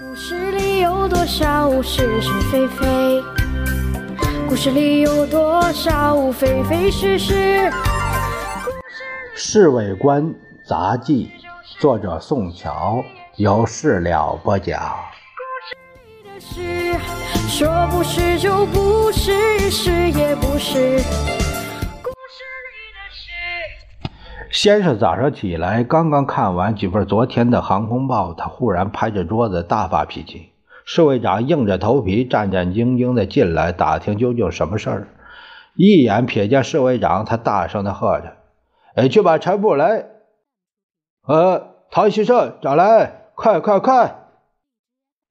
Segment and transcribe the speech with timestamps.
[0.00, 3.22] 故事里有多少是是非非？
[4.48, 7.34] 故事里有多少非非是是？
[9.34, 10.34] 《侍卫官
[10.66, 11.30] 杂记》，
[11.80, 13.04] 作者宋乔，
[13.36, 14.80] 有事了播讲。
[16.24, 16.98] 的事，
[17.50, 21.02] 说不是就不是，是也不是。
[24.52, 30.50] 先生早上起来，刚刚看完几份昨天的航空报，他忽然拍着桌子大发脾气。
[30.84, 35.08] 侍卫长硬着头皮，战战兢兢地进来打听究竟什么事儿。
[35.74, 38.34] 一眼瞥见侍卫长，他大声地喝着
[38.94, 40.04] ：“哎，去把陈布雷
[41.26, 44.16] 呃陶希圣找来，快快快！”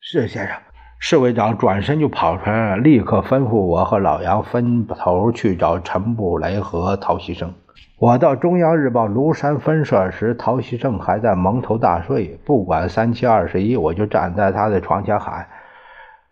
[0.00, 0.56] 是先生。
[0.98, 7.52] 侍卫长转身就跑出来了，立刻吩咐我和老杨分头去找陈布雷和陶希圣。
[8.00, 12.40] 我到中央日报庐山分社时，陶希圣还在蒙头大睡。
[12.46, 15.48] 不管三七二十一，我就站在他的床前喊：“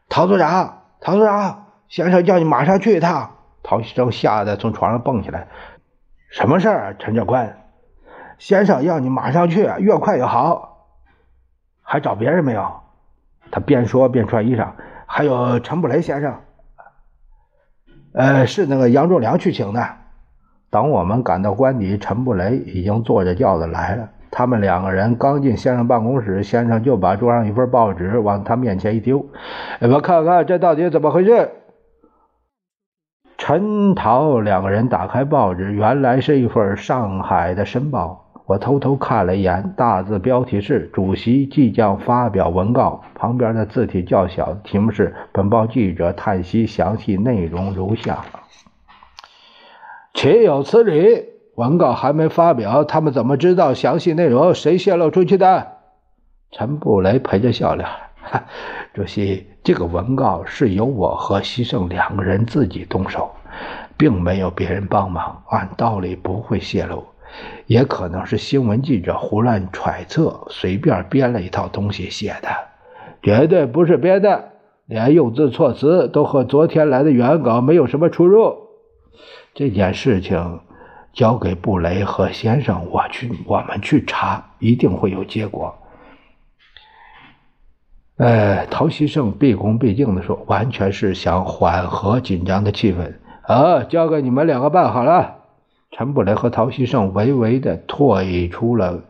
[0.09, 5.49] 陶组长，陶组长，先生叫你马上去一趟。”陶希圣吓得从床上蹦起来
[6.33, 7.59] ：“什么事儿啊，陈长官？
[8.39, 10.87] 先生要你马上去，越快越好。
[11.83, 12.81] 还找别人没有？”
[13.53, 14.71] 他边说边穿衣裳。
[15.05, 16.41] 还有陈布雷先生，
[18.15, 19.87] 呃，是那个杨仲良去请的。
[20.71, 24.11] 等我们赶到官邸，陈布雷已经坐着轿子来了。
[24.31, 29.27] 他们两个人刚进先生办公室，先生就把桌上一份报纸往他面前一丢
[29.81, 31.51] ：“我看看这到底怎么回事。”
[33.39, 38.27] 陈陶两个人打开报纸，原来是一份上海的申报。
[38.47, 48.19] 我偷偷看了一眼，大字标题是“主席即将发表文告”，旁边的字体较小，题目是“本报记者叹息，详细内容如下”。
[50.19, 51.27] 岂有此理！
[51.55, 54.53] 文告还没发表，他们怎么知道详细内容？
[54.53, 55.69] 谁泄露出去的？
[56.51, 57.89] 陈布雷陪着笑脸，
[58.93, 63.31] 主席，这个文告是由我和西胜两个人自己动手，
[63.97, 67.05] 并没有别人帮忙，按道理不会泄露。
[67.67, 72.49] 也可能是新闻记者胡乱揣测，随便编了一套东西写的，
[73.23, 74.47] 绝对不是编的，
[74.85, 78.67] 连用字措辞都和昨天来的原稿没有什么出入。
[79.55, 80.61] 这件事情
[81.13, 85.77] 交给布雷和先生，我去，我们去查，一定会有结果。
[88.17, 93.15] 呃，陶希圣毕恭毕敬地说：“完全是想缓和紧张的气氛。
[93.43, 95.37] 啊，交给你们两个办好了。”
[95.93, 99.03] 陈布雷和陶希圣微微的退出了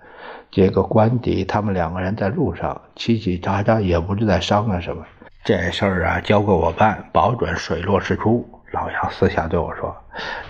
[0.51, 5.05] 这个官邸，他们两个人在路上叽叽喳喳，也不知在商量什么。
[5.45, 8.47] 这事儿啊，交给我办，保准水落石出。
[8.71, 9.97] 老杨私下对我说：“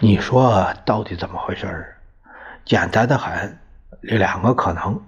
[0.00, 1.94] 你说到底怎么回事？
[2.64, 3.58] 简单的很，
[4.02, 5.00] 有两个可能。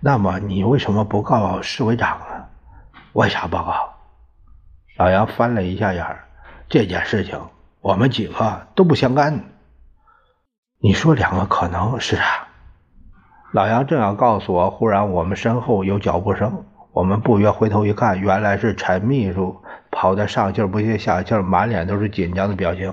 [0.00, 2.44] 那么你为什么不告市委长呢？
[3.14, 3.94] 为啥报告？”
[4.98, 6.24] 老杨翻了一下眼儿，
[6.68, 7.40] 这件事情
[7.80, 9.44] 我们几个都不相干。
[10.80, 12.48] 你说两个可能是啊？
[13.52, 19.63] 老杨正要告诉我，忽然我们身后有脚步声，我们不约回头一看，原来是陈秘书
[19.94, 22.92] 跑得上气不接下气，满脸都是紧张的表情。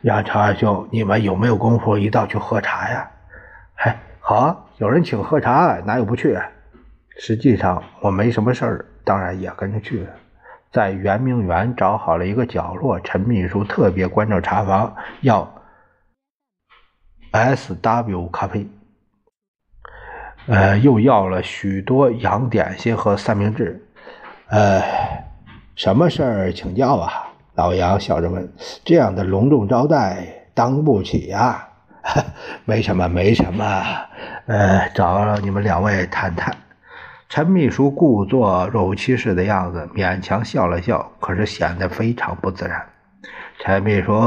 [0.00, 3.10] 杨超二兄，你们有没有功夫一道去喝茶呀？
[3.74, 6.38] 嗨，好啊，有人请喝茶，哪有不去？
[7.18, 10.10] 实际上我没什么事儿，当然也跟着去了。
[10.72, 15.54] 在圆明园找好了一个角落，陈秘书特别关照茶房要。
[17.30, 18.66] S W 咖啡，
[20.46, 23.86] 呃，又要了许多洋点心和三明治，
[24.48, 24.82] 呃，
[25.78, 27.28] 什么事儿请教啊？
[27.54, 28.52] 老杨笑着问。
[28.84, 31.68] 这样的隆重招待，当不起呀。
[32.66, 33.64] 没什么，没什么，
[34.46, 36.52] 呃，找你们两位谈谈。
[37.28, 42.84] 陈秘书故作若无其事的样子，勉强笑了笑，可是显得非常不自然。
[43.60, 44.20] 陈秘书。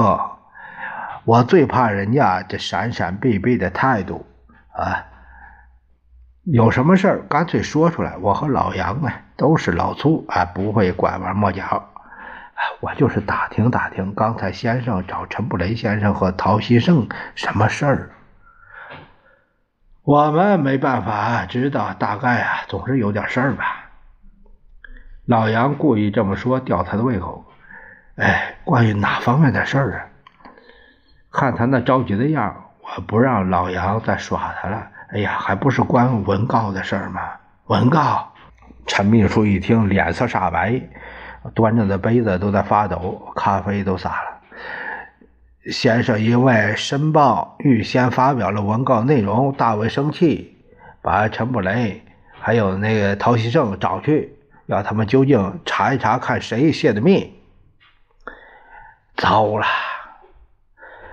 [1.26, 4.26] 我最怕人家这闪闪避避的态度
[4.72, 5.06] 啊！
[6.46, 8.16] 有什么事儿干脆说出来。
[8.22, 11.90] 我和老杨呢都是老粗啊，不会拐弯抹角。
[12.79, 18.11] 我就是打听打听，刚才先生找陈布雷先生和陶希圣什么事儿？
[20.03, 23.90] 我们没办法知道，大概啊总是有点事儿吧。
[25.26, 27.44] 老杨故意这么说，吊他的胃口。
[28.17, 30.05] 哎，关于哪方面的事儿啊？
[31.32, 34.87] 看他那着急的样，我不让老杨再耍他了。
[35.14, 37.22] 哎呀，还不是关文告的事儿吗？
[37.66, 38.31] 文告！
[38.86, 40.82] 陈秘书一听，脸色煞白，
[41.54, 44.42] 端着的杯子都在发抖，咖啡都洒了。
[45.72, 50.58] 先生因为申报预先发表了文告内容，大为生气，
[51.02, 52.04] 把陈布雷
[52.40, 54.36] 还有那个陶希圣找去，
[54.66, 57.40] 要他们究竟查一查，看谁泄的密。
[59.16, 59.66] 糟了！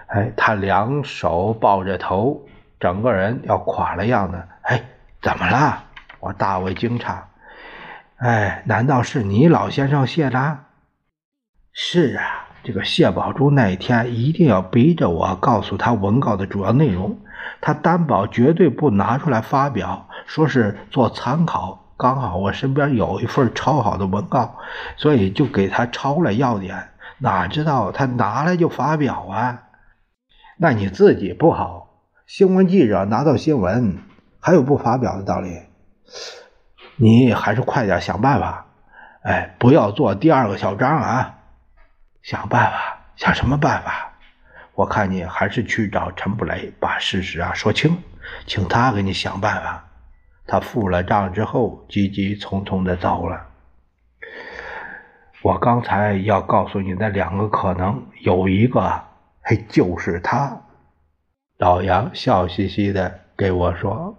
[0.06, 2.46] 哎，他两手抱着头，
[2.80, 4.42] 整个人要垮了样子。
[4.62, 4.82] 哎，
[5.20, 5.84] 怎么了？
[6.20, 7.14] 我大为惊诧。
[8.18, 10.58] 哎，难道是你老先生泄的？
[11.72, 12.44] 是啊。
[12.64, 17.16] 这个谢宝珠那一天一定要逼着我告诉他文稿的主要内容，
[17.62, 21.94] 他担保绝对不拿出来发表，说是做参考。
[21.96, 24.56] 刚好我身边有一份抄好的文稿，
[24.96, 26.88] 所以就给他抄了要点。
[27.18, 29.62] 哪知道他拿来就发表啊？
[30.58, 33.98] 那你自己不好，新闻记者拿到新闻
[34.40, 35.62] 还有不发表的道理。
[37.00, 38.66] 你还是快点想办法，
[39.22, 41.34] 哎，不要做第二个小张啊！
[42.22, 44.12] 想办法，想什么办法？
[44.74, 47.96] 我看你还是去找陈布雷，把事实啊说清，
[48.46, 49.84] 请他给你想办法。
[50.46, 53.46] 他付了账之后，急急匆匆的走了。
[55.42, 59.02] 我刚才要告诉你的两个可能，有一个，
[59.42, 60.60] 嘿，就是他。
[61.58, 64.16] 老杨笑嘻嘻的给我说：“，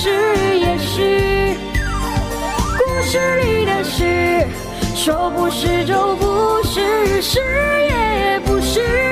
[0.00, 0.08] 是
[0.56, 1.56] 也是，
[2.78, 4.46] 故事里的事。”
[4.94, 9.07] 说不是就不是，是也不是。